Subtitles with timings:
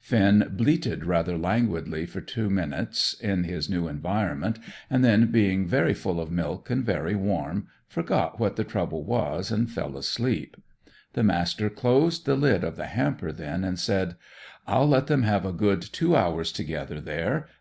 [0.00, 4.58] Finn bleated rather languidly for two minutes in his new environment,
[4.90, 9.52] and then, being very full of milk, and very warm, forgot what the trouble was
[9.52, 10.56] and fell asleep.
[11.12, 14.16] The Master closed the lid of the hamper then, and said:
[14.66, 17.46] "I'll let them have a good two hours together there.